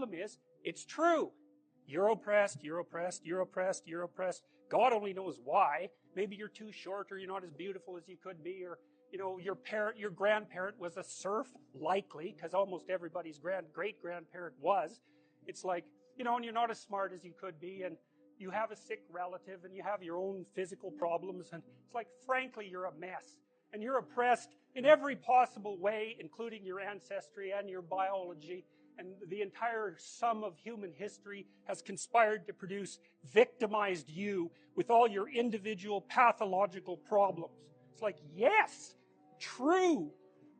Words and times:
problem 0.00 0.18
is, 0.18 0.38
it's 0.64 0.84
true. 0.84 1.30
You're 1.86 2.08
oppressed, 2.08 2.62
you're 2.62 2.78
oppressed, 2.78 3.24
you're 3.24 3.40
oppressed, 3.40 3.86
you're 3.86 4.02
oppressed. 4.02 4.42
God 4.70 4.92
only 4.92 5.12
knows 5.12 5.38
why. 5.44 5.88
Maybe 6.16 6.36
you're 6.36 6.48
too 6.48 6.72
short 6.72 7.08
or 7.10 7.18
you're 7.18 7.28
not 7.28 7.44
as 7.44 7.52
beautiful 7.52 7.96
as 7.96 8.08
you 8.08 8.16
could 8.22 8.42
be 8.42 8.64
or 8.64 8.78
you 9.12 9.18
know, 9.18 9.38
your 9.38 9.56
parent, 9.56 9.98
your 9.98 10.10
grandparent 10.10 10.78
was 10.78 10.96
a 10.96 11.02
serf, 11.02 11.48
likely, 11.74 12.32
because 12.36 12.54
almost 12.54 12.88
everybody's 12.88 13.40
grand, 13.40 13.66
great 13.72 14.00
grandparent 14.00 14.54
was. 14.60 15.00
It's 15.48 15.64
like, 15.64 15.84
you 16.16 16.22
know, 16.22 16.36
and 16.36 16.44
you're 16.44 16.54
not 16.54 16.70
as 16.70 16.78
smart 16.78 17.12
as 17.12 17.24
you 17.24 17.32
could 17.40 17.58
be, 17.58 17.82
and 17.82 17.96
you 18.38 18.50
have 18.50 18.70
a 18.70 18.76
sick 18.76 19.00
relative, 19.10 19.64
and 19.64 19.74
you 19.74 19.82
have 19.82 20.00
your 20.00 20.16
own 20.16 20.46
physical 20.54 20.92
problems, 20.92 21.48
and 21.52 21.60
it's 21.84 21.92
like, 21.92 22.06
frankly, 22.24 22.68
you're 22.70 22.84
a 22.84 22.94
mess. 23.00 23.40
And 23.72 23.82
you're 23.82 23.98
oppressed 23.98 24.50
in 24.76 24.84
every 24.84 25.16
possible 25.16 25.76
way, 25.76 26.16
including 26.20 26.64
your 26.64 26.78
ancestry 26.78 27.50
and 27.50 27.68
your 27.68 27.82
biology, 27.82 28.64
and 29.00 29.14
the 29.28 29.40
entire 29.40 29.96
sum 29.98 30.44
of 30.44 30.56
human 30.62 30.92
history 30.94 31.46
has 31.64 31.82
conspired 31.82 32.46
to 32.46 32.52
produce 32.52 32.98
victimized 33.32 34.10
you 34.10 34.50
with 34.76 34.90
all 34.90 35.08
your 35.08 35.28
individual 35.28 36.02
pathological 36.02 36.96
problems. 36.96 37.54
It's 37.92 38.02
like, 38.02 38.18
yes, 38.34 38.94
true. 39.40 40.10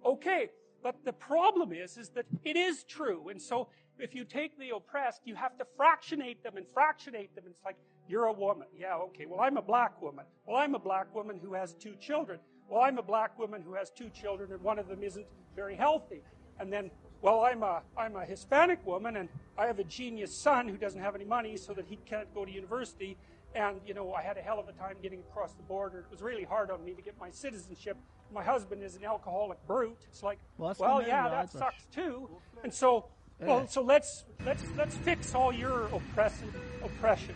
Okay, 0.04 0.48
but 0.82 0.96
the 1.04 1.12
problem 1.12 1.72
is, 1.72 1.98
is 1.98 2.08
that 2.10 2.24
it 2.44 2.56
is 2.56 2.84
true. 2.84 3.28
And 3.28 3.40
so 3.40 3.68
if 3.98 4.14
you 4.14 4.24
take 4.24 4.58
the 4.58 4.70
oppressed, 4.74 5.20
you 5.26 5.34
have 5.34 5.58
to 5.58 5.66
fractionate 5.76 6.42
them 6.42 6.56
and 6.56 6.66
fractionate 6.72 7.34
them. 7.34 7.44
It's 7.46 7.64
like, 7.64 7.76
you're 8.08 8.24
a 8.24 8.32
woman. 8.32 8.66
Yeah, 8.76 8.96
okay. 8.96 9.26
Well, 9.26 9.40
I'm 9.40 9.58
a 9.58 9.62
black 9.62 10.00
woman. 10.02 10.24
Well, 10.46 10.56
I'm 10.56 10.74
a 10.74 10.78
black 10.78 11.14
woman 11.14 11.38
who 11.40 11.52
has 11.54 11.74
two 11.74 11.94
children. 12.00 12.40
Well, 12.68 12.80
I'm 12.82 12.98
a 12.98 13.02
black 13.02 13.38
woman 13.38 13.62
who 13.62 13.74
has 13.74 13.90
two 13.90 14.08
children 14.08 14.52
and 14.52 14.60
one 14.62 14.78
of 14.78 14.88
them 14.88 15.02
isn't 15.02 15.26
very 15.54 15.76
healthy. 15.76 16.22
And 16.58 16.72
then, 16.72 16.90
well, 17.22 17.40
I'm 17.44 17.62
a, 17.62 17.82
I'm 17.96 18.16
a 18.16 18.24
Hispanic 18.24 18.84
woman 18.86 19.16
and 19.16 19.28
I 19.58 19.66
have 19.66 19.78
a 19.78 19.84
genius 19.84 20.34
son 20.34 20.68
who 20.68 20.76
doesn't 20.76 21.00
have 21.00 21.14
any 21.14 21.24
money 21.24 21.56
so 21.56 21.72
that 21.74 21.86
he 21.86 21.98
can't 22.06 22.32
go 22.34 22.44
to 22.44 22.50
university. 22.50 23.16
And, 23.54 23.80
you 23.86 23.94
know, 23.94 24.12
I 24.14 24.22
had 24.22 24.36
a 24.36 24.40
hell 24.40 24.58
of 24.58 24.68
a 24.68 24.72
time 24.72 24.96
getting 25.02 25.20
across 25.30 25.52
the 25.52 25.62
border. 25.64 25.98
It 25.98 26.06
was 26.10 26.22
really 26.22 26.44
hard 26.44 26.70
on 26.70 26.84
me 26.84 26.92
to 26.92 27.02
get 27.02 27.18
my 27.18 27.30
citizenship 27.30 27.96
my 28.32 28.42
husband 28.42 28.82
is 28.82 28.96
an 28.96 29.04
alcoholic 29.04 29.64
brute. 29.66 29.98
It's 30.08 30.22
like, 30.22 30.38
well, 30.58 30.74
well 30.78 31.02
yeah, 31.02 31.28
that 31.28 31.50
sucks 31.50 31.84
too. 31.94 32.28
And 32.62 32.72
so, 32.72 33.06
well, 33.40 33.66
so 33.66 33.82
let's 33.82 34.24
let's 34.44 34.62
let's 34.76 34.96
fix 34.96 35.34
all 35.34 35.52
your 35.52 35.84
oppressive 35.86 36.54
oppression, 36.82 37.34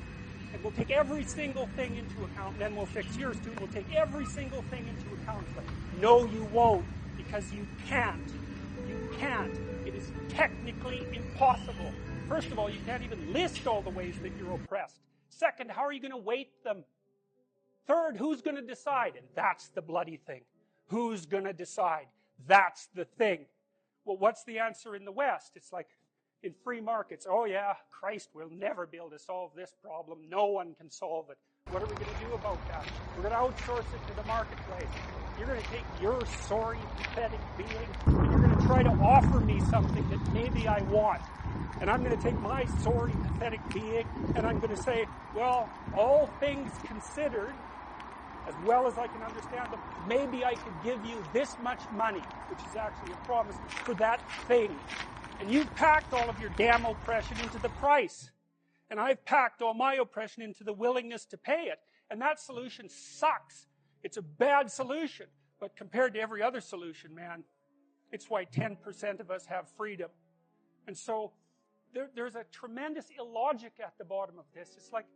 and 0.53 0.63
we'll 0.63 0.73
take 0.73 0.91
every 0.91 1.25
single 1.25 1.67
thing 1.77 1.97
into 1.97 2.25
account. 2.25 2.53
And 2.53 2.61
then 2.61 2.77
we'll 2.77 2.87
fix 2.87 3.17
yours 3.17 3.37
too. 3.45 3.53
We'll 3.59 3.69
take 3.69 3.93
every 3.95 4.27
single 4.27 4.63
thing 4.63 4.87
into 4.87 5.23
account. 5.23 5.47
But 5.55 5.65
no, 6.01 6.25
you 6.27 6.45
won't, 6.53 6.85
because 7.17 7.53
you 7.53 7.67
can't. 7.87 8.29
You 8.87 9.09
can't. 9.19 9.55
Technically 10.35 11.07
impossible. 11.13 11.93
First 12.29 12.49
of 12.49 12.59
all, 12.59 12.69
you 12.69 12.81
can't 12.87 13.03
even 13.03 13.33
list 13.33 13.67
all 13.67 13.83
the 13.83 13.91
ways 13.91 14.17
that 14.23 14.33
you're 14.39 14.55
oppressed. 14.55 15.01
Second, 15.29 15.71
how 15.71 15.83
are 15.83 15.93
you 15.93 16.01
going 16.01 16.11
to 16.11 16.17
weight 16.17 16.63
them? 16.65 16.85
Third, 17.87 18.17
who's 18.17 18.41
going 18.41 18.57
to 18.57 18.63
decide? 18.63 19.15
And 19.17 19.27
that's 19.35 19.69
the 19.69 19.83
bloody 19.83 20.17
thing. 20.17 20.43
Who's 20.89 21.27
going 21.27 21.45
to 21.45 21.53
decide? 21.53 22.07
That's 22.47 22.89
the 22.95 23.05
thing. 23.05 23.47
Well, 24.05 24.17
what's 24.17 24.45
the 24.45 24.59
answer 24.59 24.97
in 24.97 25.05
the 25.05 25.13
West? 25.13 25.53
It's 25.55 25.73
like 25.73 25.89
in 26.43 26.55
free 26.65 26.81
markets. 26.81 27.27
Oh, 27.29 27.45
yeah, 27.45 27.75
Christ 27.91 28.31
will 28.35 28.51
never 28.51 28.87
be 28.87 28.97
able 28.97 29.11
to 29.11 29.19
solve 29.19 29.53
this 29.55 29.75
problem. 29.83 30.19
No 30.29 30.47
one 30.47 30.75
can 30.75 30.91
solve 30.91 31.31
it. 31.31 31.39
What 31.73 31.83
are 31.83 31.87
we 31.87 31.95
going 31.95 32.07
to 32.07 32.27
do 32.27 32.35
about 32.35 32.59
that? 32.69 32.85
We're 33.17 33.29
going 33.29 33.35
to 33.35 33.39
outsource 33.39 33.81
it 33.81 34.09
to 34.09 34.17
the 34.17 34.27
marketplace. 34.27 34.89
You're 35.39 35.49
going 35.49 35.63
to 35.63 35.69
take 35.69 35.85
your 36.01 36.25
sorry, 36.47 36.79
pathetic 36.97 37.41
being 37.57 38.44
try 38.67 38.83
to 38.83 38.91
offer 39.03 39.41
me 39.41 39.61
something 39.71 40.09
that 40.09 40.33
maybe 40.33 40.67
I 40.67 40.81
want. 40.83 41.21
And 41.81 41.91
I'm 41.91 42.03
going 42.03 42.17
to 42.17 42.23
take 42.23 42.39
my 42.41 42.65
sorry, 42.83 43.13
pathetic 43.13 43.61
being 43.73 44.07
and 44.35 44.47
I'm 44.47 44.59
going 44.59 44.75
to 44.75 44.83
say, 44.83 45.07
well, 45.35 45.69
all 45.97 46.31
things 46.41 46.73
considered, 46.85 47.53
as 48.49 48.55
well 48.65 48.87
as 48.87 48.97
I 48.97 49.07
can 49.07 49.23
understand 49.23 49.73
them, 49.73 49.81
maybe 50.09 50.45
I 50.45 50.55
could 50.55 50.73
give 50.83 51.05
you 51.05 51.23
this 51.33 51.57
much 51.63 51.81
money, 51.93 52.23
which 52.49 52.61
is 52.69 52.77
actually 52.77 53.13
a 53.13 53.27
promise, 53.27 53.57
for 53.69 53.95
that 53.95 54.21
thing. 54.47 54.75
And 55.41 55.51
you've 55.51 55.75
packed 55.75 56.13
all 56.15 56.29
of 56.29 56.41
your 56.41 56.51
damn 56.57 56.85
oppression 56.87 57.39
into 57.41 57.59
the 57.59 57.69
price. 57.71 58.31
And 58.91 59.01
I've 59.01 59.25
packed 59.25 59.61
all 59.61 59.75
my 59.75 59.95
oppression 59.95 60.43
into 60.43 60.65
the 60.65 60.73
willingness 60.73 61.25
to 61.27 61.37
pay 61.37 61.65
it. 61.65 61.81
And 62.11 62.21
that 62.21 62.39
solution 62.39 62.89
sucks. 62.89 63.67
It's 64.03 64.17
a 64.17 64.23
bad 64.23 64.71
solution. 64.71 65.27
But 65.61 65.77
compared 65.77 66.15
to 66.15 66.21
every 66.21 66.43
other 66.43 66.61
solution, 66.61 67.15
man, 67.15 67.45
it's 68.15 68.31
why 68.31 68.45
10% 68.45 69.19
of 69.19 69.33
us 69.33 69.45
have 69.47 69.67
freedom. 69.77 70.09
And 70.87 70.97
so 70.97 71.33
there, 71.93 72.09
there's 72.15 72.37
a 72.37 72.45
tremendous 72.53 73.07
illogic 73.19 73.73
at 73.85 73.95
the 73.99 74.05
bottom 74.05 74.39
of 74.39 74.45
this. 74.55 74.71
It's 74.77 74.93
like, 74.93 75.07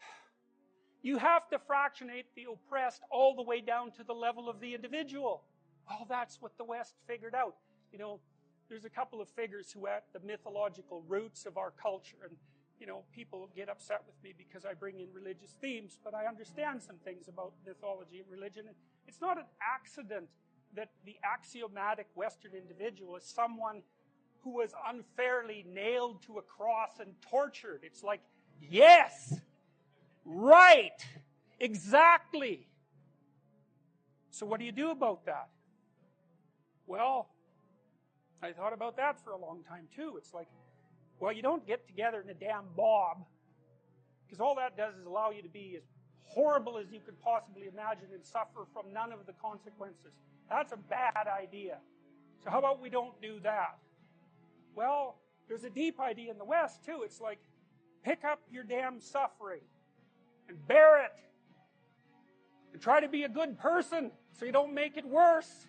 you 1.02 1.18
have 1.18 1.46
to 1.50 1.58
fractionate 1.58 2.24
the 2.34 2.46
oppressed 2.50 3.02
all 3.10 3.36
the 3.36 3.42
way 3.42 3.60
down 3.60 3.90
to 3.92 4.04
the 4.04 4.14
level 4.14 4.48
of 4.48 4.58
the 4.58 4.74
individual. 4.74 5.42
Well, 5.86 6.06
that's 6.08 6.40
what 6.40 6.56
the 6.56 6.64
West 6.64 6.94
figured 7.06 7.34
out. 7.34 7.56
You 7.92 7.98
know, 7.98 8.20
there's 8.70 8.86
a 8.86 8.90
couple 8.90 9.20
of 9.20 9.28
figures 9.28 9.70
who 9.70 9.86
are 9.86 9.96
at 9.96 10.04
the 10.14 10.20
mythological 10.26 11.04
roots 11.06 11.44
of 11.44 11.58
our 11.58 11.72
culture, 11.72 12.16
and 12.26 12.38
you 12.80 12.86
know, 12.86 13.02
people 13.12 13.50
get 13.54 13.68
upset 13.68 14.02
with 14.06 14.16
me 14.22 14.32
because 14.38 14.64
I 14.64 14.72
bring 14.72 15.00
in 15.00 15.08
religious 15.12 15.56
themes, 15.60 15.98
but 16.02 16.14
I 16.14 16.24
understand 16.26 16.82
some 16.82 16.96
things 17.04 17.28
about 17.28 17.52
mythology 17.66 18.20
and 18.20 18.30
religion. 18.30 18.64
It's 19.06 19.20
not 19.20 19.36
an 19.36 19.44
accident 19.60 20.28
that 20.74 20.90
the 21.04 21.16
axiomatic 21.24 22.06
Western 22.14 22.52
individual 22.54 23.16
is 23.16 23.24
someone 23.24 23.82
who 24.42 24.50
was 24.50 24.72
unfairly 24.88 25.64
nailed 25.72 26.22
to 26.22 26.38
a 26.38 26.42
cross 26.42 27.00
and 27.00 27.12
tortured. 27.22 27.80
It's 27.82 28.02
like, 28.02 28.20
yes, 28.60 29.34
Right. 30.28 31.06
Exactly. 31.58 32.68
So 34.30 34.44
what 34.44 34.60
do 34.60 34.66
you 34.66 34.72
do 34.72 34.90
about 34.90 35.24
that? 35.24 35.48
Well, 36.86 37.30
I 38.42 38.52
thought 38.52 38.74
about 38.74 38.98
that 38.98 39.24
for 39.24 39.32
a 39.32 39.38
long 39.38 39.64
time 39.66 39.88
too. 39.96 40.14
It's 40.18 40.34
like, 40.34 40.48
well, 41.18 41.32
you 41.32 41.40
don't 41.40 41.66
get 41.66 41.86
together 41.86 42.20
in 42.20 42.28
a 42.28 42.34
damn 42.34 42.64
mob 42.76 43.24
because 44.26 44.38
all 44.38 44.54
that 44.56 44.76
does 44.76 44.94
is 44.96 45.06
allow 45.06 45.30
you 45.30 45.40
to 45.42 45.48
be 45.48 45.74
as 45.78 45.82
horrible 46.28 46.78
as 46.78 46.92
you 46.92 47.00
could 47.04 47.20
possibly 47.20 47.68
imagine 47.72 48.08
and 48.12 48.24
suffer 48.24 48.66
from 48.72 48.92
none 48.92 49.12
of 49.12 49.26
the 49.26 49.32
consequences. 49.32 50.12
That's 50.48 50.72
a 50.72 50.76
bad 50.76 51.26
idea. 51.26 51.78
So 52.44 52.50
how 52.50 52.58
about 52.58 52.80
we 52.80 52.90
don't 52.90 53.20
do 53.20 53.40
that? 53.42 53.78
Well, 54.74 55.16
there's 55.48 55.64
a 55.64 55.70
deep 55.70 55.98
idea 55.98 56.30
in 56.30 56.38
the 56.38 56.44
West 56.44 56.84
too. 56.84 57.00
It's 57.04 57.20
like, 57.20 57.38
pick 58.04 58.24
up 58.24 58.40
your 58.50 58.62
damn 58.62 59.00
suffering 59.00 59.62
and 60.48 60.68
bear 60.68 61.04
it. 61.04 61.12
And 62.72 62.80
try 62.80 63.00
to 63.00 63.08
be 63.08 63.24
a 63.24 63.28
good 63.28 63.58
person 63.58 64.10
so 64.32 64.44
you 64.44 64.52
don't 64.52 64.74
make 64.74 64.96
it 64.96 65.06
worse. 65.06 65.66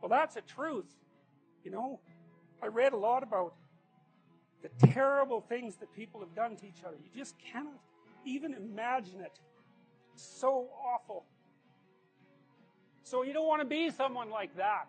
Well, 0.00 0.08
that's 0.08 0.36
a 0.36 0.40
truth. 0.40 0.92
You 1.64 1.70
know, 1.70 2.00
I 2.62 2.66
read 2.66 2.92
a 2.92 2.96
lot 2.96 3.22
about 3.22 3.54
the 4.62 4.86
terrible 4.86 5.40
things 5.40 5.76
that 5.76 5.94
people 5.94 6.20
have 6.20 6.34
done 6.34 6.56
to 6.56 6.66
each 6.66 6.82
other. 6.86 6.96
You 6.96 7.10
just 7.18 7.34
cannot 7.38 7.80
even 8.24 8.54
imagine 8.54 9.20
it. 9.20 9.38
So 10.14 10.68
awful. 10.84 11.24
So 13.02 13.22
you 13.22 13.32
don't 13.32 13.46
want 13.46 13.62
to 13.62 13.68
be 13.68 13.90
someone 13.90 14.30
like 14.30 14.56
that. 14.56 14.88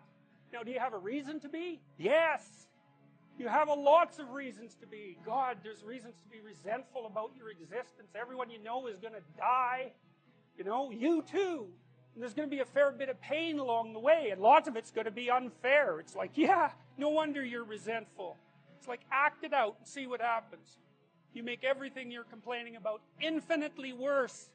Now, 0.52 0.62
do 0.62 0.70
you 0.70 0.80
have 0.80 0.94
a 0.94 0.98
reason 0.98 1.38
to 1.40 1.48
be? 1.48 1.80
Yes. 1.98 2.66
You 3.38 3.46
have 3.46 3.68
a 3.68 3.74
lots 3.74 4.18
of 4.18 4.30
reasons 4.30 4.74
to 4.80 4.86
be. 4.86 5.16
God, 5.24 5.58
there's 5.62 5.84
reasons 5.84 6.16
to 6.22 6.28
be 6.28 6.40
resentful 6.40 7.06
about 7.06 7.30
your 7.36 7.50
existence. 7.50 8.10
Everyone 8.20 8.50
you 8.50 8.58
know 8.62 8.88
is 8.88 8.98
going 8.98 9.14
to 9.14 9.22
die. 9.36 9.92
You 10.56 10.64
know, 10.64 10.90
you 10.90 11.22
too. 11.22 11.68
And 12.14 12.22
there's 12.22 12.34
going 12.34 12.48
to 12.48 12.54
be 12.54 12.60
a 12.60 12.64
fair 12.64 12.90
bit 12.90 13.08
of 13.08 13.20
pain 13.20 13.60
along 13.60 13.92
the 13.92 14.00
way, 14.00 14.30
and 14.32 14.40
lots 14.40 14.66
of 14.66 14.74
it's 14.74 14.90
going 14.90 15.04
to 15.04 15.12
be 15.12 15.30
unfair. 15.30 16.00
It's 16.00 16.16
like, 16.16 16.32
yeah, 16.34 16.70
no 16.96 17.10
wonder 17.10 17.44
you're 17.44 17.62
resentful. 17.62 18.36
It's 18.78 18.88
like, 18.88 19.00
act 19.10 19.44
it 19.44 19.52
out 19.52 19.76
and 19.78 19.86
see 19.86 20.06
what 20.06 20.20
happens. 20.20 20.78
You 21.34 21.42
make 21.42 21.64
everything 21.64 22.10
you're 22.10 22.24
complaining 22.24 22.76
about 22.76 23.02
infinitely 23.20 23.92
worse. 23.92 24.50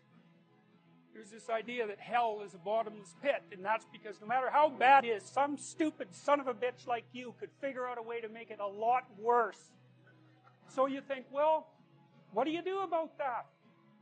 There's 1.13 1.29
this 1.29 1.49
idea 1.49 1.85
that 1.85 1.99
hell 1.99 2.41
is 2.45 2.55
a 2.55 2.57
bottomless 2.57 3.15
pit, 3.21 3.43
and 3.51 3.63
that's 3.63 3.85
because 3.91 4.19
no 4.19 4.27
matter 4.27 4.49
how 4.49 4.69
bad 4.69 5.05
it 5.05 5.09
is, 5.09 5.23
some 5.23 5.57
stupid 5.57 6.07
son 6.11 6.39
of 6.39 6.47
a 6.47 6.53
bitch 6.53 6.87
like 6.87 7.03
you 7.13 7.35
could 7.39 7.51
figure 7.61 7.85
out 7.85 7.99
a 7.99 8.01
way 8.01 8.19
to 8.21 8.29
make 8.29 8.49
it 8.49 8.59
a 8.59 8.65
lot 8.65 9.03
worse. 9.19 9.71
So 10.69 10.87
you 10.87 11.01
think, 11.01 11.25
well, 11.31 11.67
what 12.31 12.45
do 12.45 12.51
you 12.51 12.63
do 12.63 12.79
about 12.79 13.15
that? 13.19 13.45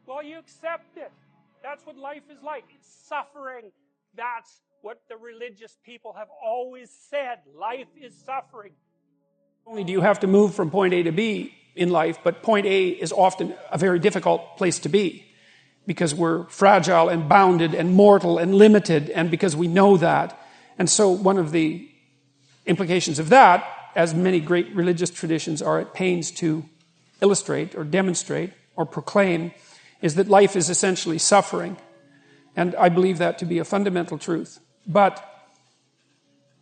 Well, 0.06 0.24
you 0.24 0.38
accept 0.38 0.98
it. 0.98 1.12
That's 1.62 1.86
what 1.86 1.98
life 1.98 2.24
is 2.32 2.42
like. 2.42 2.64
It's 2.74 2.88
suffering. 3.08 3.72
That's 4.16 4.62
what 4.82 5.02
the 5.10 5.18
religious 5.18 5.78
people 5.84 6.14
have 6.14 6.30
always 6.44 6.90
said. 7.10 7.40
Life 7.54 7.90
is 8.02 8.16
suffering. 8.16 8.72
Only 9.66 9.84
do 9.84 9.92
you 9.92 10.02
have 10.02 10.20
to 10.22 10.28
move 10.28 10.54
from 10.56 10.70
point 10.70 10.94
A 10.94 11.04
to 11.04 11.12
B 11.12 11.54
in 11.76 11.90
life, 11.90 12.20
but 12.24 12.44
point 12.44 12.66
A 12.66 12.90
is 12.90 13.12
often 13.12 13.56
a 13.72 13.78
very 13.78 14.00
difficult 14.00 14.58
place 14.58 14.80
to 14.80 14.90
be 14.90 15.26
because 15.88 16.14
we're 16.14 16.46
fragile 16.46 17.10
and 17.10 17.28
bounded 17.28 17.74
and 17.74 17.94
mortal 17.94 18.38
and 18.38 18.54
limited, 18.54 19.10
and 19.10 19.32
because 19.32 19.56
we 19.56 19.68
know 19.68 19.98
that. 19.98 20.40
And 20.78 20.90
so, 20.90 21.10
one 21.10 21.38
of 21.38 21.52
the 21.52 21.90
implications 22.66 23.18
of 23.20 23.30
that 23.30 23.66
as 23.96 24.14
many 24.14 24.40
great 24.40 24.74
religious 24.76 25.10
traditions 25.10 25.62
are 25.62 25.80
at 25.80 25.94
pains 25.94 26.32
to 26.32 26.64
illustrate 27.22 27.76
or 27.76 27.84
demonstrate 27.84 28.52
or 28.76 28.86
proclaim, 28.86 29.52
is 30.02 30.16
that 30.16 30.28
life 30.28 30.56
is 30.56 30.70
essentially 30.70 31.18
suffering. 31.18 31.78
And 32.56 32.76
I 32.76 32.90
believe 32.90 33.18
that 33.20 33.38
to 33.40 33.46
be 33.46 33.60
a 33.60 33.66
fundamental 33.66 34.18
truth. 34.18 34.60
But 34.88 35.24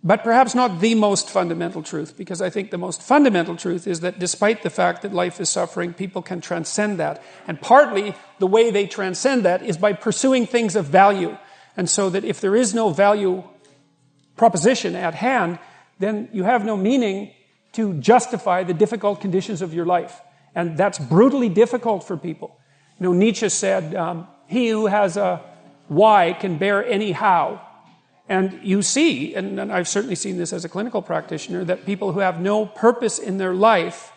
but 0.01 0.24
perhaps 0.24 0.56
not 0.56 0.80
the 0.80 0.96
most 0.96 1.30
fundamental 1.30 1.84
truth, 1.84 2.16
because 2.16 2.42
I 2.42 2.50
think 2.50 2.72
the 2.72 2.78
most 2.78 3.01
fundamental 3.01 3.57
truth 3.57 3.86
is 3.86 4.00
that 4.00 4.18
despite 4.18 4.63
the 4.63 4.69
fact 4.69 5.01
that 5.01 5.13
life 5.13 5.42
is 5.42 5.50
suffering, 5.50 5.94
people 5.94 6.22
can 6.22 6.40
transcend 6.40 7.00
that. 7.00 7.22
And 7.48 7.60
partly 7.60 8.16
the 8.40 8.48
way 8.48 8.72
they 8.72 8.88
transcend 8.88 9.44
that 9.44 9.62
is 9.62 9.78
by 9.78 9.92
pursuing 9.92 10.48
things 10.48 10.78
of 10.78 10.86
value. 10.86 11.38
And 11.75 11.90
so 11.90 12.10
that 12.12 12.24
if 12.24 12.40
there 12.40 12.56
is 12.56 12.74
no 12.74 12.92
value 12.92 13.44
proposition 14.38 14.96
at 14.96 15.16
hand, 15.16 15.60
then 16.00 16.30
you 16.31 16.44
have 16.44 16.63
no 16.63 16.78
meaning 16.78 17.34
to 17.74 17.94
justify 17.95 18.63
the 18.63 18.74
difficult 18.74 19.19
conditions 19.19 19.62
of 19.62 19.74
your 19.74 19.86
life. 19.86 20.22
And 20.56 20.78
that's 20.78 20.98
brutally 20.98 21.50
difficult 21.50 22.06
for 22.06 22.16
people. 22.16 22.57
You 23.00 23.07
know, 23.07 23.13
Nietzsche 23.13 23.50
said, 23.50 23.95
um, 23.95 24.28
he 24.48 24.69
who 24.69 24.88
has 24.88 25.18
a 25.18 25.42
why 25.90 26.34
can 26.40 26.57
bear 26.57 26.86
any 26.86 27.12
how. 27.12 27.62
And 28.30 28.60
you 28.62 28.84
see, 28.84 29.34
and, 29.34 29.60
I've 29.60 29.88
certainly 29.88 30.16
seen 30.16 30.38
this 30.38 30.54
as 30.54 30.64
a 30.64 30.70
clinical 30.70 31.02
practitioner, 31.02 31.66
that 31.66 31.86
people 31.86 32.14
who 32.14 32.20
have 32.20 32.40
no 32.40 32.68
purpose 32.68 33.18
in 33.18 33.40
their 33.40 33.56
life 33.56 34.14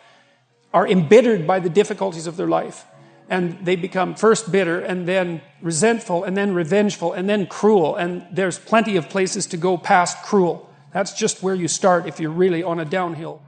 are 0.71 0.87
embittered 0.87 1.47
by 1.47 1.59
the 1.59 1.69
difficulties 1.69 2.27
of 2.27 2.37
their 2.37 2.47
life. 2.47 2.85
And 3.27 3.65
they 3.65 3.75
become 3.75 4.13
first 4.13 4.51
bitter 4.51 4.79
and 4.79 5.07
then 5.07 5.41
resentful 5.61 6.23
and 6.23 6.37
then 6.37 6.53
revengeful 6.53 7.13
and 7.13 7.27
then 7.27 7.47
cruel. 7.47 7.95
And 7.95 8.25
there's 8.31 8.59
plenty 8.59 8.97
of 8.97 9.09
places 9.09 9.47
to 9.47 9.57
go 9.57 9.77
past 9.77 10.23
cruel. 10.23 10.69
That's 10.91 11.13
just 11.13 11.41
where 11.41 11.55
you 11.55 11.67
start 11.67 12.05
if 12.05 12.19
you're 12.19 12.29
really 12.29 12.61
on 12.61 12.79
a 12.79 12.85
downhill. 12.85 13.41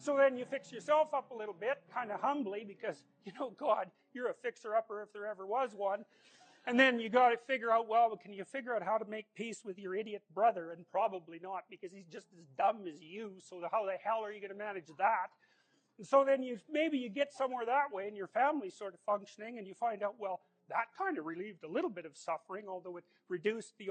So 0.00 0.16
then 0.16 0.38
you 0.38 0.46
fix 0.46 0.72
yourself 0.72 1.12
up 1.12 1.30
a 1.30 1.34
little 1.34 1.54
bit, 1.54 1.82
kind 1.92 2.10
of 2.10 2.20
humbly, 2.20 2.64
because, 2.66 3.04
you 3.26 3.32
know, 3.38 3.52
God, 3.58 3.90
you're 4.14 4.30
a 4.30 4.34
fixer 4.34 4.74
upper 4.74 5.02
if 5.02 5.12
there 5.12 5.26
ever 5.26 5.46
was 5.46 5.74
one. 5.74 6.06
And 6.66 6.80
then 6.80 6.98
you 7.00 7.10
got 7.10 7.30
to 7.30 7.36
figure 7.36 7.70
out, 7.70 7.86
well, 7.86 8.16
can 8.16 8.32
you 8.32 8.44
figure 8.44 8.74
out 8.74 8.82
how 8.82 8.96
to 8.96 9.04
make 9.04 9.26
peace 9.34 9.60
with 9.62 9.78
your 9.78 9.94
idiot 9.94 10.22
brother? 10.34 10.72
And 10.72 10.86
probably 10.90 11.38
not, 11.42 11.64
because 11.68 11.92
he's 11.92 12.06
just 12.06 12.28
as 12.38 12.46
dumb 12.56 12.86
as 12.88 13.02
you. 13.02 13.32
So 13.46 13.60
how 13.70 13.84
the 13.84 13.96
hell 14.02 14.24
are 14.24 14.32
you 14.32 14.40
going 14.40 14.52
to 14.52 14.56
manage 14.56 14.86
that? 14.96 15.28
And 15.98 16.06
so 16.06 16.24
then 16.24 16.42
you 16.42 16.58
maybe 16.70 16.96
you 16.96 17.10
get 17.10 17.34
somewhere 17.34 17.66
that 17.66 17.92
way, 17.92 18.08
and 18.08 18.16
your 18.16 18.28
family's 18.28 18.74
sort 18.74 18.94
of 18.94 19.00
functioning, 19.00 19.58
and 19.58 19.66
you 19.66 19.74
find 19.74 20.02
out, 20.02 20.14
well, 20.18 20.40
that 20.70 20.86
kind 20.96 21.18
of 21.18 21.26
relieved 21.26 21.62
a 21.62 21.68
little 21.68 21.90
bit 21.90 22.06
of 22.06 22.16
suffering, 22.16 22.64
although 22.68 22.96
it 22.96 23.04
reduced 23.28 23.74
the. 23.78 23.90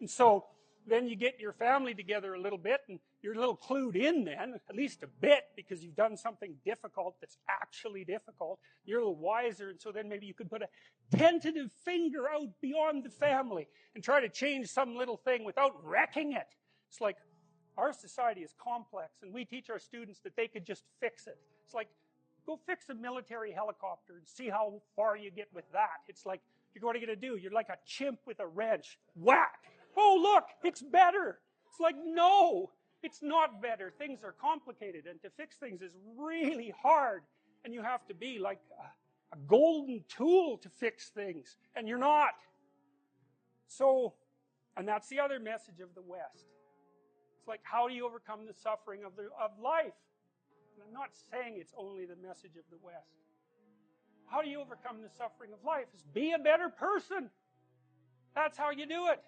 And 0.00 0.10
so 0.10 0.46
then 0.86 1.08
you 1.08 1.16
get 1.16 1.40
your 1.40 1.52
family 1.52 1.94
together 1.94 2.34
a 2.34 2.40
little 2.40 2.58
bit 2.58 2.80
and 2.88 2.98
you're 3.22 3.34
a 3.34 3.38
little 3.38 3.56
clued 3.56 3.96
in 3.96 4.24
then, 4.24 4.54
at 4.68 4.76
least 4.76 5.02
a 5.02 5.06
bit, 5.06 5.44
because 5.56 5.82
you've 5.82 5.96
done 5.96 6.16
something 6.16 6.54
difficult 6.64 7.16
that's 7.20 7.38
actually 7.48 8.04
difficult. 8.04 8.60
You're 8.84 9.00
a 9.00 9.02
little 9.02 9.16
wiser, 9.16 9.70
and 9.70 9.80
so 9.80 9.90
then 9.90 10.08
maybe 10.08 10.26
you 10.26 10.34
could 10.34 10.50
put 10.50 10.62
a 10.62 10.68
tentative 11.16 11.72
finger 11.84 12.28
out 12.28 12.48
beyond 12.60 13.04
the 13.04 13.10
family 13.10 13.66
and 13.94 14.04
try 14.04 14.20
to 14.20 14.28
change 14.28 14.68
some 14.68 14.96
little 14.96 15.16
thing 15.16 15.44
without 15.44 15.72
wrecking 15.84 16.32
it. 16.32 16.46
It's 16.88 17.00
like 17.00 17.16
our 17.76 17.92
society 17.92 18.42
is 18.42 18.54
complex, 18.62 19.22
and 19.22 19.34
we 19.34 19.44
teach 19.44 19.70
our 19.70 19.78
students 19.78 20.20
that 20.20 20.36
they 20.36 20.46
could 20.46 20.64
just 20.64 20.84
fix 21.00 21.26
it. 21.26 21.36
It's 21.64 21.74
like, 21.74 21.88
go 22.46 22.58
fix 22.64 22.88
a 22.88 22.94
military 22.94 23.52
helicopter 23.52 24.14
and 24.16 24.26
see 24.26 24.48
how 24.48 24.80
far 24.94 25.16
you 25.16 25.30
get 25.30 25.48
with 25.52 25.64
that. 25.72 25.98
It's 26.08 26.24
like, 26.24 26.40
you're 26.74 26.84
what 26.84 26.94
are 26.94 26.98
you 26.98 27.06
going 27.06 27.18
to 27.18 27.26
do? 27.28 27.36
You're 27.36 27.52
like 27.52 27.70
a 27.70 27.78
chimp 27.86 28.20
with 28.26 28.38
a 28.40 28.46
wrench. 28.46 28.98
Whack! 29.14 29.64
Oh, 29.96 30.18
look, 30.22 30.44
it's 30.62 30.82
better. 30.82 31.38
It's 31.70 31.80
like, 31.80 31.96
no, 32.04 32.70
it's 33.02 33.22
not 33.22 33.62
better. 33.62 33.92
Things 33.98 34.20
are 34.22 34.32
complicated, 34.32 35.06
and 35.06 35.20
to 35.22 35.30
fix 35.30 35.56
things 35.56 35.82
is 35.82 35.92
really 36.16 36.72
hard. 36.82 37.22
And 37.64 37.74
you 37.74 37.82
have 37.82 38.06
to 38.06 38.14
be 38.14 38.38
like 38.38 38.60
a, 38.80 39.36
a 39.36 39.38
golden 39.46 40.04
tool 40.08 40.58
to 40.58 40.68
fix 40.68 41.08
things, 41.08 41.56
and 41.74 41.88
you're 41.88 41.98
not. 41.98 42.34
So, 43.68 44.14
and 44.76 44.86
that's 44.86 45.08
the 45.08 45.20
other 45.20 45.40
message 45.40 45.80
of 45.80 45.94
the 45.94 46.02
West. 46.02 46.46
It's 47.38 47.48
like, 47.48 47.60
how 47.62 47.88
do 47.88 47.94
you 47.94 48.06
overcome 48.06 48.46
the 48.46 48.54
suffering 48.54 49.04
of, 49.04 49.16
the, 49.16 49.24
of 49.40 49.50
life? 49.62 49.94
And 50.74 50.84
I'm 50.86 50.92
not 50.92 51.10
saying 51.30 51.56
it's 51.58 51.74
only 51.76 52.04
the 52.04 52.16
message 52.16 52.56
of 52.56 52.64
the 52.70 52.78
West. 52.82 53.16
How 54.26 54.42
do 54.42 54.48
you 54.48 54.60
overcome 54.60 55.02
the 55.02 55.10
suffering 55.16 55.52
of 55.52 55.64
life? 55.64 55.86
Is 55.94 56.02
be 56.12 56.32
a 56.32 56.38
better 56.38 56.68
person. 56.68 57.30
That's 58.34 58.58
how 58.58 58.70
you 58.70 58.86
do 58.86 59.08
it. 59.08 59.22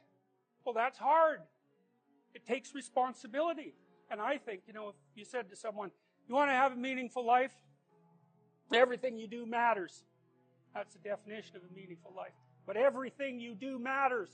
That's 0.73 0.99
hard. 0.99 1.41
It 2.35 2.47
takes 2.47 2.75
responsibility. 2.75 3.75
And 4.11 4.20
I 4.20 4.38
think, 4.38 4.62
you 4.67 4.73
know, 4.73 4.88
if 4.88 4.94
you 5.15 5.25
said 5.25 5.50
to 5.50 5.56
someone, 5.56 5.91
you 6.29 6.35
want 6.35 6.50
to 6.50 6.55
have 6.55 6.73
a 6.73 6.76
meaningful 6.76 7.25
life? 7.25 7.53
Everything 8.73 9.17
you 9.17 9.26
do 9.26 9.47
matters. 9.47 10.05
That's 10.75 10.94
the 10.94 11.00
definition 11.00 11.56
of 11.56 11.62
a 11.62 11.75
meaningful 11.75 12.12
life. 12.17 12.32
But 12.67 12.76
everything 12.76 13.41
you 13.41 13.55
do 13.55 13.79
matters. 13.79 14.31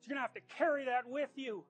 So 0.00 0.08
you're 0.08 0.16
going 0.16 0.18
to 0.18 0.22
have 0.22 0.34
to 0.34 0.56
carry 0.56 0.84
that 0.84 1.08
with 1.08 1.30
you. 1.36 1.64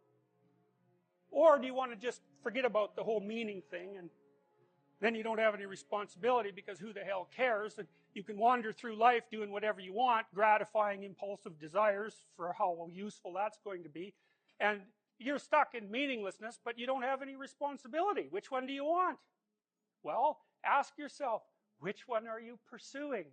Or 1.31 1.59
do 1.59 1.67
you 1.67 1.75
want 1.75 1.93
to 1.93 1.97
just 1.97 2.21
forget 2.43 2.65
about 2.65 2.97
the 2.97 3.05
whole 3.05 3.21
meaning 3.21 3.63
thing 3.71 3.97
and 3.99 4.11
then 5.01 5.15
you 5.15 5.23
don't 5.23 5.39
have 5.39 5.55
any 5.55 5.67
responsibility 5.67 6.51
because 6.55 6.79
who 6.79 6.93
the 6.93 7.01
hell 7.01 7.29
cares? 7.37 7.79
And 7.79 7.87
you 8.17 8.23
can 8.23 8.39
wander 8.39 8.73
through 8.73 8.97
life 8.97 9.25
doing 9.31 9.53
whatever 9.53 9.79
you 9.79 9.93
want, 9.93 10.25
gratifying 10.35 11.03
impulsive 11.03 11.61
desires 11.61 12.25
for 12.35 12.55
how 12.57 12.89
useful 12.91 13.35
that's 13.35 13.59
going 13.63 13.83
to 13.83 13.91
be. 13.91 14.15
And 14.59 14.81
you're 15.19 15.39
stuck 15.39 15.75
in 15.75 15.91
meaninglessness, 15.91 16.59
but 16.65 16.79
you 16.79 16.87
don't 16.87 17.03
have 17.03 17.21
any 17.21 17.37
responsibility. 17.37 18.29
Which 18.31 18.51
one 18.51 18.67
do 18.67 18.73
you 18.73 18.85
want? 18.85 19.19
Well, 20.03 20.39
ask 20.65 20.97
yourself, 20.97 21.43
which 21.79 22.09
one 22.09 22.27
are 22.27 22.41
you 22.41 22.59
pursuing? 22.71 23.27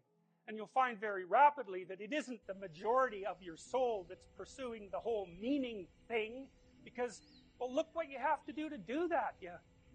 And 0.50 0.58
you'll 0.58 0.68
find 0.68 1.00
very 1.00 1.24
rapidly 1.24 1.86
that 1.86 2.02
it 2.02 2.12
isn't 2.12 2.42
the 2.46 2.56
majority 2.56 3.26
of 3.26 3.42
your 3.42 3.56
soul 3.56 4.06
that's 4.10 4.28
pursuing 4.38 4.90
the 4.92 5.00
whole 5.00 5.30
meaning 5.40 5.88
thing, 6.10 6.48
because, 6.84 7.22
well, 7.58 7.74
look 7.74 7.88
what 7.94 8.12
you 8.12 8.18
have 8.20 8.44
to 8.48 8.52
do 8.52 8.70
to 8.70 8.78
do 8.78 9.08
that. 9.08 9.36
You 9.40 9.52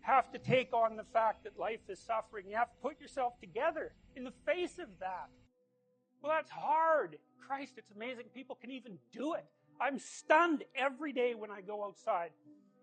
have 0.08 0.32
to 0.32 0.38
take 0.38 0.72
on 0.72 0.96
the 0.96 1.04
fact 1.04 1.44
that 1.44 1.58
life 1.58 1.80
is 1.88 1.98
suffering. 1.98 2.46
You 2.48 2.56
have 2.56 2.70
to 2.70 2.78
put 2.82 2.98
yourself 2.98 3.38
together 3.40 3.92
in 4.16 4.24
the 4.24 4.32
face 4.46 4.78
of 4.78 4.88
that. 5.00 5.28
Well, 6.22 6.32
that's 6.34 6.50
hard. 6.50 7.18
Christ, 7.46 7.74
it's 7.76 7.90
amazing 7.94 8.24
people 8.34 8.56
can 8.56 8.70
even 8.70 8.98
do 9.12 9.34
it. 9.34 9.44
I'm 9.78 9.98
stunned 9.98 10.64
every 10.74 11.12
day 11.12 11.34
when 11.34 11.50
I 11.50 11.60
go 11.60 11.84
outside 11.84 12.30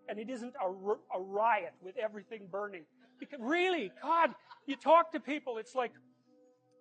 and 0.08 0.20
it 0.20 0.30
isn't 0.30 0.54
a, 0.64 1.20
riot 1.20 1.74
with 1.82 1.96
everything 1.96 2.46
burning. 2.50 2.84
Because 3.18 3.40
really, 3.42 3.90
God, 4.00 4.30
you 4.66 4.76
talk 4.76 5.10
to 5.12 5.20
people, 5.20 5.58
it's 5.58 5.74
like, 5.74 5.92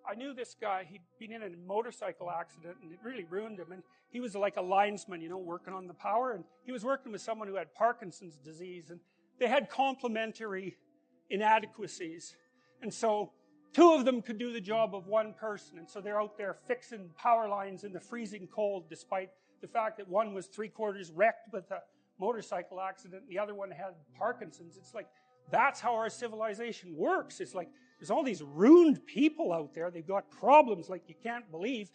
I 0.08 0.14
knew 0.14 0.36
this 0.36 0.56
guy, 0.60 0.86
he'd 0.88 1.02
been 1.20 1.36
in 1.36 1.42
a 1.42 1.50
motorcycle 1.68 2.30
accident 2.30 2.78
and 2.84 2.92
it 2.92 3.00
really 3.04 3.24
ruined 3.24 3.60
him. 3.60 3.72
And 3.72 3.82
he 4.12 4.20
was 4.20 4.36
like 4.36 4.58
a 4.58 4.62
linesman, 4.62 5.22
you 5.22 5.30
know, 5.30 5.40
working 5.40 5.74
on 5.74 5.88
the 5.88 5.96
power. 5.96 6.34
And 6.34 6.44
he 6.64 6.72
was 6.72 6.86
working 6.86 7.12
with 7.12 7.22
someone 7.22 7.48
who 7.48 7.56
had 7.56 7.74
Parkinson's 7.74 8.38
disease. 8.38 8.92
And 8.92 9.00
they 9.40 9.48
had 9.48 9.70
complementary 9.70 10.78
inadequacies. 11.30 12.36
And 12.82 12.94
so 12.94 13.32
two 13.74 13.94
of 13.94 14.06
them 14.06 14.22
could 14.22 14.38
do 14.38 14.54
the 14.54 14.62
job 14.62 14.96
of 14.96 15.08
one 15.08 15.34
person. 15.34 15.78
And 15.78 15.90
so 15.90 16.02
they're 16.02 16.22
out 16.22 16.38
there 16.38 16.58
fixing 16.68 17.10
power 17.18 17.48
lines 17.48 17.84
in 17.84 17.92
the 17.92 18.00
freezing 18.00 18.48
cold, 18.48 18.90
despite 18.90 19.30
the 19.62 19.68
fact 19.68 19.98
that 19.98 20.08
one 20.08 20.34
was 20.34 20.48
three 20.48 20.70
quarters 20.70 21.12
wrecked 21.12 21.52
with 21.52 21.70
a 21.72 21.80
motorcycle 22.20 22.80
accident 22.80 23.24
and 23.24 23.30
the 23.30 23.40
other 23.40 23.56
one 23.56 23.72
had 23.72 23.94
Parkinson's. 24.18 24.78
It's 24.78 24.94
like, 24.94 25.08
that's 25.52 25.80
how 25.80 25.94
our 25.96 26.10
civilization 26.10 26.96
works. 26.96 27.40
It's 27.40 27.54
like, 27.54 27.70
there's 28.00 28.12
all 28.12 28.24
these 28.24 28.42
ruined 28.42 29.06
people 29.06 29.54
out 29.54 29.74
there. 29.74 29.90
They've 29.92 30.06
got 30.06 30.30
problems 30.30 30.90
like 30.90 31.04
you 31.08 31.16
can't 31.22 31.50
believe. 31.52 31.90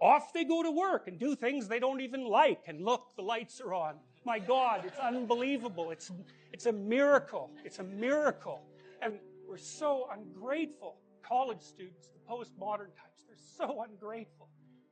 Off 0.00 0.32
they 0.32 0.44
go 0.44 0.62
to 0.62 0.70
work 0.70 1.08
and 1.08 1.18
do 1.18 1.34
things 1.34 1.68
they 1.68 1.78
don't 1.78 2.00
even 2.00 2.24
like. 2.24 2.60
And 2.66 2.84
look, 2.84 3.16
the 3.16 3.22
lights 3.22 3.60
are 3.60 3.72
on. 3.74 3.96
My 4.26 4.40
God, 4.40 4.82
it's 4.84 4.98
unbelievable. 4.98 5.92
It's, 5.92 6.10
it's 6.52 6.66
a 6.66 6.72
miracle. 6.72 7.48
It's 7.64 7.78
a 7.78 7.84
miracle. 7.84 8.60
And 9.00 9.20
we're 9.48 9.56
so 9.56 10.08
ungrateful. 10.12 10.96
College 11.22 11.62
students, 11.62 12.08
the 12.08 12.18
postmodern 12.28 12.90
types, 12.96 13.22
they're 13.28 13.36
so 13.56 13.84
ungrateful. 13.88 14.48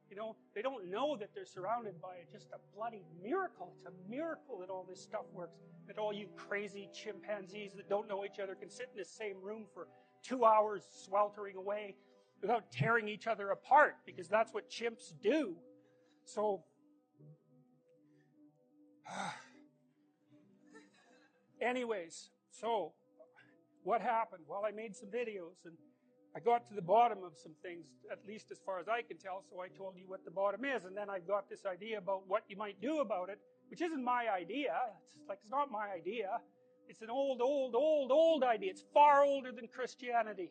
You 0.08 0.14
know, 0.14 0.36
they 0.54 0.62
don't 0.62 0.88
know 0.88 1.16
that 1.16 1.30
they're 1.34 1.46
surrounded 1.46 2.00
by 2.00 2.18
just 2.30 2.46
a 2.52 2.76
bloody 2.76 3.02
miracle. 3.20 3.74
It's 3.76 3.86
a 3.86 4.08
miracle 4.08 4.60
that 4.60 4.70
all 4.70 4.86
this 4.88 5.02
stuff 5.02 5.24
works. 5.32 5.58
That 5.88 5.98
all 5.98 6.12
you 6.12 6.28
crazy 6.36 6.88
chimpanzees 6.94 7.72
that 7.74 7.88
don't 7.88 8.08
know 8.08 8.24
each 8.24 8.38
other 8.38 8.54
can 8.54 8.70
sit 8.70 8.88
in 8.92 8.98
the 8.98 9.04
same 9.04 9.42
room 9.42 9.64
for 9.74 9.88
two 10.22 10.44
hours 10.44 10.84
sweltering 11.04 11.56
away 11.56 11.96
without 12.40 12.70
tearing 12.70 13.08
each 13.08 13.26
other 13.26 13.50
apart 13.50 13.96
because 14.06 14.28
that's 14.28 14.54
what 14.54 14.70
chimps 14.70 15.12
do. 15.20 15.56
So, 16.24 16.62
anyways, 21.60 22.30
so 22.50 22.92
what 23.82 24.00
happened? 24.00 24.44
Well, 24.48 24.62
I 24.66 24.70
made 24.70 24.96
some 24.96 25.08
videos 25.08 25.64
and 25.64 25.74
I 26.36 26.40
got 26.40 26.66
to 26.68 26.74
the 26.74 26.82
bottom 26.82 27.18
of 27.22 27.32
some 27.36 27.52
things, 27.62 27.86
at 28.10 28.18
least 28.26 28.50
as 28.50 28.58
far 28.66 28.80
as 28.80 28.88
I 28.88 29.02
can 29.02 29.18
tell, 29.18 29.44
so 29.48 29.60
I 29.60 29.68
told 29.68 29.94
you 29.96 30.04
what 30.08 30.24
the 30.24 30.32
bottom 30.32 30.64
is, 30.64 30.84
and 30.84 30.96
then 30.96 31.08
I 31.08 31.20
got 31.20 31.48
this 31.48 31.64
idea 31.64 31.98
about 31.98 32.26
what 32.26 32.42
you 32.48 32.56
might 32.56 32.80
do 32.80 32.98
about 32.98 33.28
it, 33.28 33.38
which 33.70 33.80
isn't 33.80 34.02
my 34.02 34.26
idea. 34.36 34.74
It's 35.16 35.28
like, 35.28 35.38
it's 35.42 35.50
not 35.50 35.70
my 35.70 35.90
idea. 35.96 36.40
It's 36.88 37.02
an 37.02 37.10
old, 37.10 37.40
old, 37.40 37.76
old, 37.76 38.10
old 38.10 38.42
idea. 38.42 38.70
It's 38.70 38.84
far 38.92 39.22
older 39.22 39.52
than 39.52 39.68
Christianity. 39.68 40.50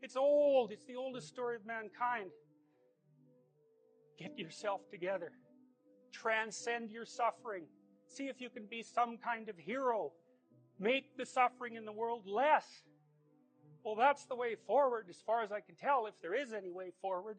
It's 0.00 0.16
old. 0.16 0.72
It's 0.72 0.86
the 0.86 0.96
oldest 0.96 1.28
story 1.28 1.56
of 1.56 1.66
mankind. 1.66 2.30
Get 4.18 4.38
yourself 4.38 4.80
together. 4.90 5.32
Transcend 6.10 6.90
your 6.90 7.04
suffering. 7.04 7.64
See 8.08 8.28
if 8.28 8.40
you 8.40 8.50
can 8.50 8.66
be 8.66 8.82
some 8.82 9.16
kind 9.18 9.48
of 9.48 9.56
hero. 9.56 10.12
Make 10.78 11.16
the 11.16 11.26
suffering 11.26 11.76
in 11.76 11.84
the 11.84 11.92
world 11.92 12.26
less. 12.26 12.66
Well, 13.84 13.94
that's 13.94 14.24
the 14.24 14.34
way 14.34 14.56
forward, 14.66 15.06
as 15.08 15.16
far 15.24 15.42
as 15.42 15.52
I 15.52 15.60
can 15.60 15.74
tell, 15.76 16.06
if 16.06 16.14
there 16.20 16.34
is 16.34 16.52
any 16.52 16.70
way 16.70 16.92
forward. 17.00 17.38